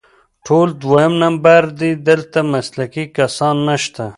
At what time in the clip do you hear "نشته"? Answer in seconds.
3.67-4.05